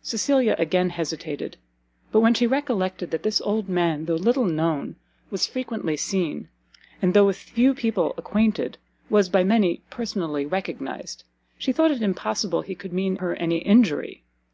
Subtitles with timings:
[0.00, 1.58] Cecilia again hesitated;
[2.10, 4.96] but when she recollected that this old man, though little known,
[5.30, 6.48] was frequently seen,
[7.02, 8.78] and though with few people acquainted,
[9.10, 11.24] was by many personally recognized,
[11.58, 14.24] she thought it impossible he could mean her any injury.